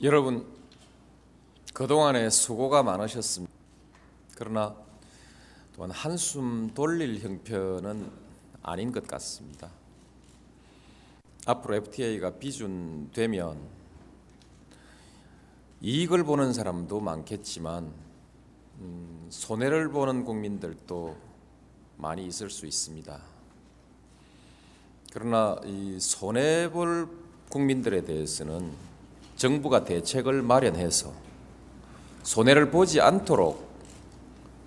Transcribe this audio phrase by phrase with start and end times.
[0.00, 0.46] 여러분
[1.74, 3.52] 그동안에 수고가 많으셨습니다.
[4.36, 4.76] 그러나
[5.74, 8.08] 또한 한숨 돌릴 형편은
[8.62, 9.72] 아닌 것 같습니다.
[11.46, 13.58] 앞으로 FTA가 비준되면
[15.80, 17.92] 이익을 보는 사람도 많겠지만
[18.78, 21.16] 음, 손해를 보는 국민들도
[21.96, 23.20] 많이 있을 수 있습니다.
[25.12, 27.08] 그러나 이 손해 볼
[27.50, 28.87] 국민들에 대해서는
[29.38, 31.12] 정부가 대책을 마련해서
[32.24, 33.68] 손해를 보지 않도록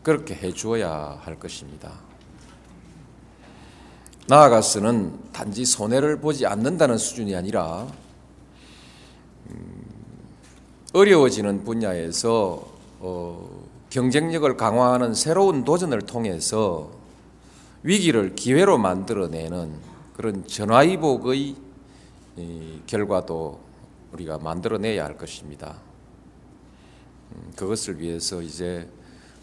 [0.02, 1.92] 그렇게 해 주어야 할 것입니다.
[4.28, 7.86] 나아가서는 단지 손해를 보지 않는다는 수준이 아니라
[9.50, 9.84] 음,
[10.94, 12.66] 어려워지는 분야에서
[13.00, 16.92] 어, 경쟁력을 강화하는 새로운 도전을 통해서
[17.84, 19.74] 위기를 기회로 만들어내는
[20.16, 21.56] 그런 전화위복의
[22.88, 23.71] 결과도
[24.14, 25.80] 우리가 만들어내야 할 것입니다.
[27.32, 28.88] 음, 그것을 위해서 이제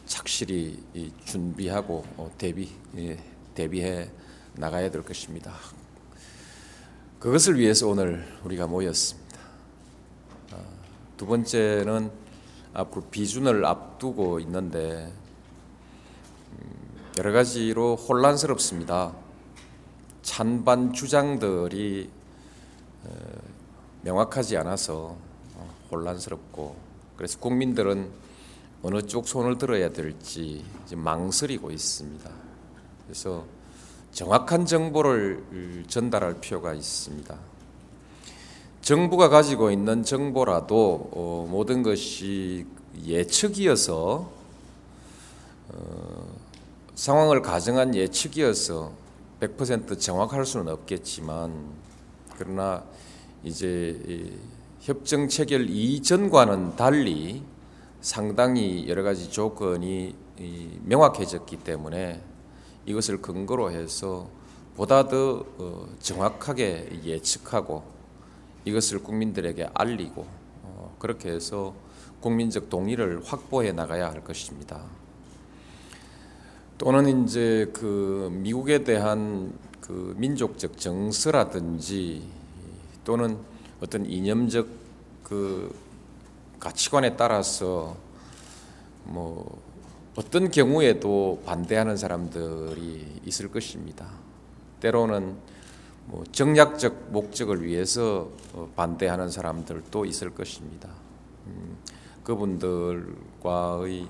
[0.06, 0.82] 착실히
[1.24, 3.18] 준비하고 어, 대비 예,
[3.54, 4.10] 대비해
[4.54, 5.54] 나가야 될 것입니다.
[7.18, 9.38] 그것을 위해서 오늘 우리가 모였습니다.
[10.52, 10.64] 아,
[11.16, 12.10] 두 번째는
[12.74, 15.12] 앞으로 비준을 앞두고 있는데
[16.52, 19.14] 음, 여러 가지로 혼란스럽습니다.
[20.22, 22.10] 찬반 주장들이
[23.04, 23.57] 어,
[24.08, 25.16] 명확하지 않아서
[25.54, 26.76] 어, 혼란스럽고
[27.16, 28.10] 그래서 국민들은
[28.82, 32.30] 어느 쪽 손을 들어야 될지 망설이고 있습니다.
[33.04, 33.44] 그래서
[34.12, 37.36] 정확한 정보를 전달할 필요가 있습니다.
[38.80, 42.66] 정부가 가지고 있는 정보라도 어, 모든 것이
[43.04, 44.30] 예측이어서
[45.68, 46.26] 어,
[46.94, 48.92] 상황을 가정한 예측이어서
[49.40, 51.52] 100% 정확할 수는 없겠지만
[52.38, 52.82] 그러나
[53.44, 54.32] 이제
[54.80, 57.42] 협정 체결 이전과는 달리
[58.00, 60.14] 상당히 여러 가지 조건이
[60.84, 62.22] 명확해졌기 때문에
[62.86, 64.28] 이것을 근거로 해서
[64.76, 67.82] 보다 더 어, 정확하게 예측하고
[68.64, 70.26] 이것을 국민들에게 알리고
[70.62, 71.74] 어, 그렇게 해서
[72.20, 74.84] 국민적 동의를 확보해 나가야 할 것입니다.
[76.78, 82.22] 또는 이제 그 미국에 대한 그 민족적 정서라든지
[83.08, 83.38] 또는
[83.80, 84.68] 어떤 이념적
[85.22, 85.74] 그
[86.60, 87.96] 가치관에 따라서
[89.04, 89.62] 뭐
[90.14, 94.10] 어떤 경우에도 반대하는 사람들이 있을 것입니다.
[94.80, 95.38] 때로는
[96.04, 100.90] 뭐 정략적 목적을 위해서 어, 반대하는 사람들도 있을 것입니다.
[101.46, 101.78] 음,
[102.24, 104.06] 그분들과의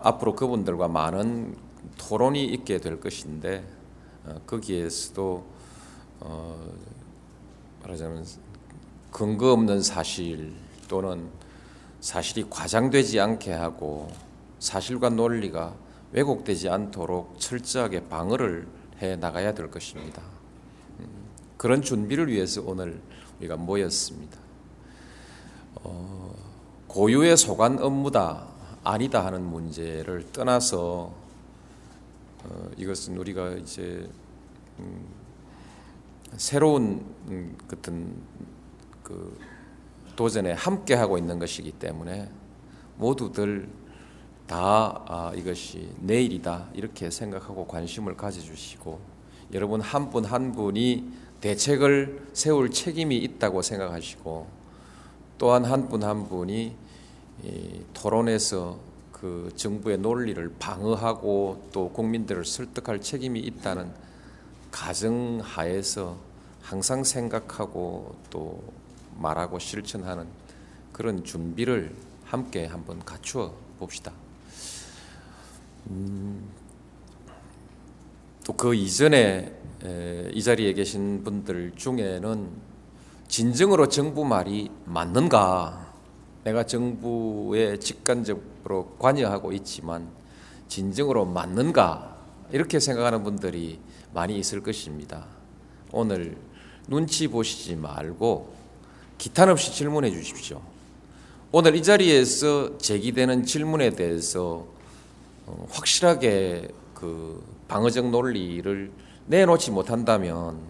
[0.00, 1.54] 앞으로 그분들과 많은
[1.98, 3.62] 토론이 있게 될 것인데
[4.24, 5.44] 어, 거기에서도
[6.20, 6.72] 어,
[7.82, 8.24] 말하자면
[9.10, 10.54] 근거 없는 사실
[10.88, 11.28] 또는
[12.00, 14.10] 사실이 과장되지 않게 하고
[14.58, 15.74] 사실과 논리가
[16.12, 18.66] 왜곡되지 않도록 철저하게 방어를
[19.00, 20.22] 해 나가야 될 것입니다.
[21.00, 21.06] 음,
[21.56, 23.00] 그런 준비를 위해서 오늘
[23.38, 24.38] 우리가 모였습니다.
[25.76, 26.34] 어,
[26.86, 28.46] 고유의 소관 업무다
[28.84, 31.12] 아니다 하는 문제를 떠나서
[32.44, 34.08] 어, 이것은 우리가 이제
[34.78, 35.21] 음,
[36.36, 38.14] 새로운 음, 같은
[39.02, 39.38] 그
[40.16, 42.28] 도전에 함께 하고 있는 것이기 때문에
[42.96, 43.68] 모두들
[44.46, 49.00] 다 아, 이것이 내일이다 이렇게 생각하고 관심을 가져주시고
[49.54, 51.10] 여러분 한 분한 한 분이
[51.40, 54.46] 대책을 세울 책임이 있다고 생각하시고
[55.38, 56.76] 또한 한 분한 한 분이
[57.94, 58.78] 토론에서
[59.10, 63.92] 그 정부의 논리를 방어하고 또 국민들을 설득할 책임이 있다는
[64.72, 66.16] 가정 하에서
[66.60, 68.60] 항상 생각하고 또
[69.18, 70.26] 말하고 실천하는
[70.92, 74.12] 그런 준비를 함께 한번 갖추어 봅시다.
[75.90, 76.48] 음,
[78.44, 79.54] 또그 이전에
[79.84, 82.48] 에, 이 자리에 계신 분들 중에는
[83.28, 85.92] 진정으로 정부 말이 맞는가?
[86.44, 90.08] 내가 정부에 직간접으로 관여하고 있지만
[90.68, 92.11] 진정으로 맞는가?
[92.52, 93.78] 이렇게 생각하는 분들이
[94.12, 95.26] 많이 있을 것입니다.
[95.90, 96.36] 오늘
[96.86, 98.52] 눈치 보시지 말고
[99.16, 100.60] 기탄 없이 질문해 주십시오.
[101.50, 104.66] 오늘 이 자리에서 제기되는 질문에 대해서
[105.46, 108.90] 어, 확실하게 그 방어적 논리를
[109.26, 110.60] 내놓지 못한다면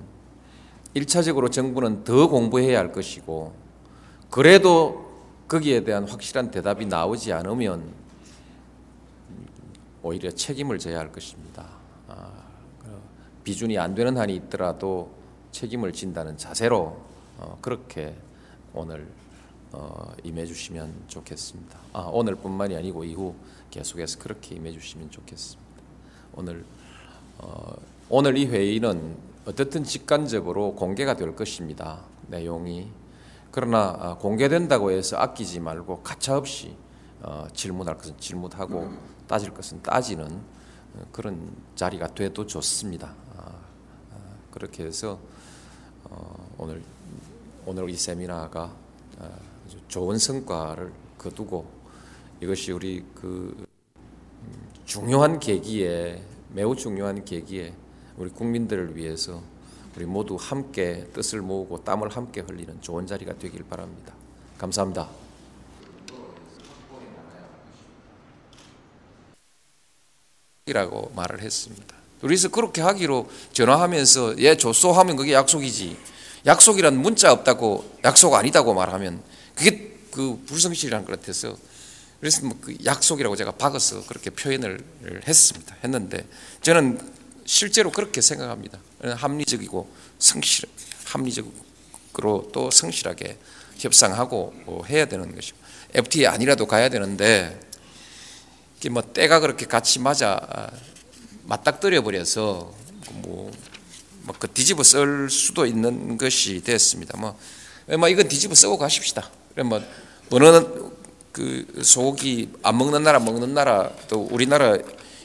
[0.94, 3.54] 일차적으로 정부는 더 공부해야 할 것이고
[4.30, 5.10] 그래도
[5.48, 8.01] 거기에 대한 확실한 대답이 나오지 않으면
[10.02, 11.66] 오히려 책임을 져야 할 것입니다.
[12.08, 12.30] 아,
[13.44, 15.10] 비준이 안 되는 한이 있더라도
[15.52, 17.00] 책임을 진다는 자세로
[17.38, 18.14] 어, 그렇게
[18.72, 19.08] 오늘
[19.72, 21.78] 어, 임해 주시면 좋겠습니다.
[21.92, 23.34] 아, 오늘뿐만이 아니고 이후
[23.70, 25.70] 계속해서 그렇게 임해 주시면 좋겠습니다.
[26.34, 26.64] 오늘
[27.38, 27.74] 어,
[28.08, 29.16] 오늘 이 회의는
[29.46, 32.00] 어떻든 직관적으로 공개가 될 것입니다.
[32.28, 32.88] 내용이
[33.50, 36.81] 그러나 아, 공개된다고 해서 아끼지 말고 가차없이 어,
[37.52, 38.92] 질문할 것은 질문하고
[39.28, 40.26] 따질 것은 따지는
[40.94, 43.14] 어, 그런 자리가 돼도 좋습니다.
[43.36, 43.52] 아,
[44.12, 44.16] 아,
[44.50, 45.18] 그렇게 해서
[46.04, 46.82] 어, 오늘
[47.64, 48.74] 오늘 이 세미나가
[49.20, 49.30] 아,
[49.88, 51.66] 좋은 성과를 거두고
[52.40, 53.66] 이것이 우리 그
[53.96, 57.74] 음, 중요한 계기에 매우 중요한 계기에
[58.16, 59.40] 우리 국민들을 위해서
[59.96, 64.12] 우리 모두 함께 뜻을 모으고 땀을 함께 흘리는 좋은 자리가 되길 바랍니다.
[64.58, 65.21] 감사합니다.
[70.66, 71.96] 이라고 말을 했습니다.
[72.20, 75.96] 그래서 그렇게 하기로 전화하면서 예 좋소 하면 그게 약속이지
[76.46, 79.24] 약속이란 문자 없다고 약속 아니다고 말하면
[79.56, 81.56] 그게 그 불성실한 것 같아서
[82.20, 84.84] 그래서 뭐 그 약속이라고 제가 박아서 그렇게 표현을
[85.26, 85.74] 했습니다.
[85.82, 86.24] 했는데
[86.60, 87.00] 저는
[87.44, 88.78] 실제로 그렇게 생각합니다.
[89.16, 90.68] 합리적이고 성실,
[91.06, 93.36] 합리적으로 또 성실하게
[93.78, 95.58] 협상하고 뭐 해야 되는 것이고
[95.94, 97.58] FTA 아니라도 가야 되는데
[98.88, 100.70] 뭐 때가 그렇게 같이 맞아
[101.44, 102.72] 맞닥뜨려 버려서
[103.12, 103.50] 뭐,
[104.22, 107.18] 뭐그 뒤집어 쓸 수도 있는 것이 됐습니다.
[107.18, 107.38] 뭐,
[107.98, 109.30] 뭐 이건 뒤집어 쓰고 가십시다.
[109.54, 109.82] 그래 뭐
[110.30, 110.92] 어느
[111.32, 114.76] 그 소고기 안 먹는 나라 먹는 나라 또 우리나라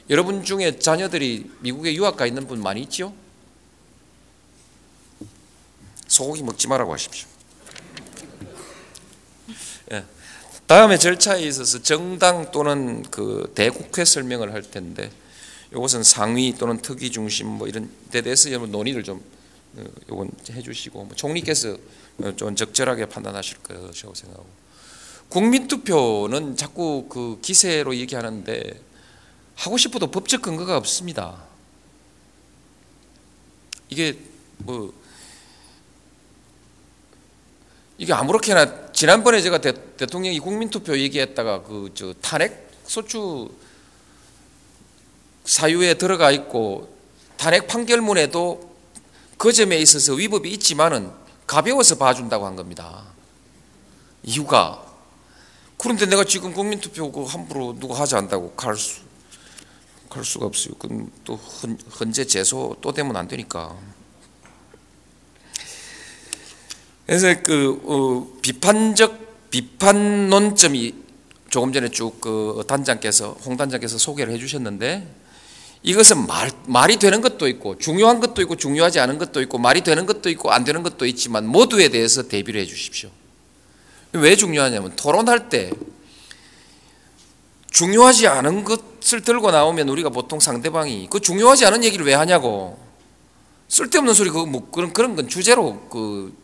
[0.09, 3.13] 여러분 중에 자녀들이 미국에 유학 가 있는 분 많이 있지요?
[6.07, 7.27] 소고기 먹지 말라고 하십시오.
[9.91, 10.03] 예.
[10.67, 15.09] 다음에 절차에 있어서 정당 또는 그 대국회 설명을 할 텐데
[15.71, 19.23] 이것은 상위 또는 특위 중심 뭐 이런 데 대해서 여러분 논의를 좀
[19.77, 21.77] 어, 요건 해주시고 뭐 총리께서
[22.19, 24.47] 어, 좀 적절하게 판단하실 것이라고 생각하고
[25.29, 28.81] 국민투표는 자꾸 그 기세로 얘기하는데
[29.55, 31.43] 하고 싶어도 법적 근거가 없습니다.
[33.89, 34.19] 이게
[34.57, 34.93] 뭐
[37.97, 39.73] 이게 아무렇게나 지난번에 제가 대,
[40.05, 43.49] 통령이 국민투표 얘기했다가 그 저 탄핵 소추
[45.45, 46.95] 사유에 들어가 있고
[47.37, 48.75] 탄핵 판결문에도
[49.37, 51.11] 그 점에 있어서 위법이 있지만은
[51.45, 53.03] 가벼워서 봐준다고 한 겁니다.
[54.23, 54.83] 이유가
[55.77, 59.01] 그런데 내가 지금 국민투표 그 함부로 누가 하지 않다고 갈 수,
[60.09, 60.73] 갈 수가 없어요.
[60.79, 63.75] 그건 또 헌재 제소 또 되면 안 되니까.
[67.07, 70.93] 그래서 그 어, 비판적 비판 논점이
[71.49, 75.07] 조금 전에 쭉 그 단장께서 홍 단장께서 소개를 해주셨는데
[75.83, 80.05] 이것은 말, 말이 되는 것도 있고 중요한 것도 있고 중요하지 않은 것도 있고 말이 되는
[80.05, 83.09] 것도 있고 안 되는 것도 있지만 모두에 대해서 대비를 해주십시오.
[84.13, 85.71] 왜 중요하냐면 토론할 때
[87.71, 92.77] 중요하지 않은 것을 들고 나오면 우리가 보통 상대방이 그 중요하지 않은 얘기를 왜 하냐고
[93.69, 96.35] 쓸데없는 소리 그거 뭐 그런 그런 건 주제로 그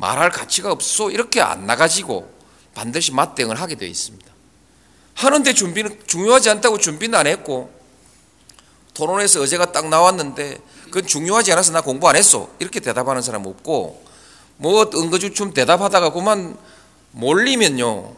[0.00, 2.32] 말할 가치가 없어 이렇게 안 나가지고
[2.74, 4.30] 반드시 맞대응을 하게 되어 있습니다.
[5.14, 7.70] 하는데 준비는 중요하지 않다고 준비는 안 했고
[8.94, 14.02] 토론에서 어제가 딱 나왔는데 그건 중요하지 않아서 나 공부 안 했어 이렇게 대답하는 사람 없고
[14.56, 16.56] 뭐 은거주춤 대답하다가 그만
[17.12, 18.16] 몰리면요.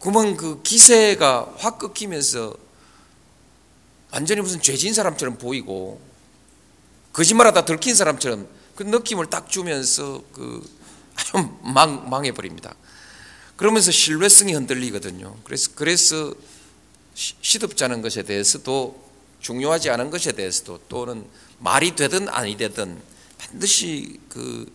[0.00, 2.54] 그만 그 기세가 확 꺾이면서
[4.10, 6.00] 완전히 무슨 죄진 사람처럼 보이고
[7.12, 10.64] 거짓말하다 들킨 사람처럼 그 느낌을 딱 주면서 그
[11.16, 11.32] 아주
[11.62, 12.76] 망, 망해버립니다.
[13.56, 15.34] 그러면서 신뢰성이 흔들리거든요.
[15.42, 16.32] 그래서, 그래서
[17.16, 19.02] 시덥잖은 것에 대해서도
[19.40, 21.26] 중요하지 않은 것에 대해서도 또는
[21.58, 23.02] 말이 되든 아니 되든
[23.38, 24.72] 반드시 그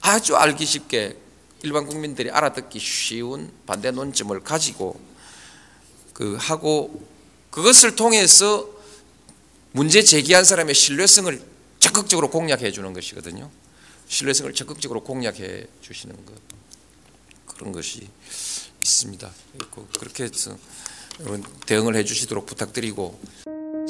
[0.00, 1.18] 아주 알기 쉽게
[1.62, 4.98] 일반 국민들이 알아듣기 쉬운 반대 논점을 가지고
[6.14, 7.06] 그 하고
[7.50, 8.66] 그것을 통해서
[9.72, 11.51] 문제 제기한 사람의 신뢰성을
[11.82, 13.50] 적극적으로 공략해 주는 것이거든요.
[14.06, 16.34] 신뢰성을 적극적으로 공략해 주시는 것
[17.46, 18.06] 그런 것이
[18.84, 19.28] 있습니다.
[19.98, 20.56] 그렇게 해서
[21.20, 23.18] 여러분 대응을 해 주시도록 부탁드리고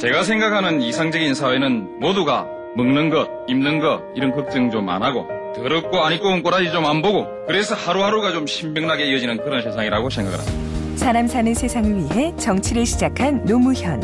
[0.01, 2.47] 제가 생각하는 이상적인 사회는 모두가
[2.77, 6.87] 먹는 것, 입는 것 이런 걱정 좀 안 하고 더럽고 안 입고 온 꼬라지 좀
[6.87, 10.97] 안 보고 그래서 하루하루가 좀 신명나게 이어지는 그런 세상이라고 생각을 합니다.
[10.97, 14.01] 사람 사는 세상을 위해 정치를 시작한 노무현.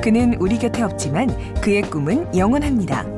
[0.00, 3.17] 그는 우리 곁에 없지만 그의 꿈은 영원합니다.